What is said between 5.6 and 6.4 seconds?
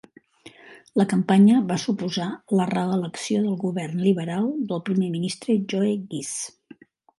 Joe Ghiz.